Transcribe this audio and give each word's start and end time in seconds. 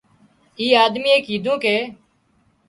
اي 0.59 0.67
آۮميئي 0.83 1.17
ڪيڌون 1.27 1.55
ڪي 1.63 1.75